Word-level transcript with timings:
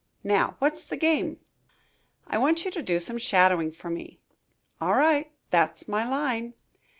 Now, 0.23 0.55
what's 0.57 0.83
the 0.83 0.97
game?" 0.97 1.37
"I 2.25 2.39
want 2.39 2.65
you 2.65 2.71
to 2.71 2.81
do 2.81 2.99
some 2.99 3.19
shadowing 3.19 3.69
for 3.71 3.91
me." 3.91 4.19
"All 4.81 4.95
right 4.95 5.31
that's 5.51 5.87
my 5.87 6.09
line." 6.09 6.55